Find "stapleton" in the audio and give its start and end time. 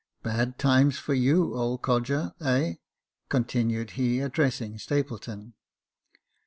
4.79-5.53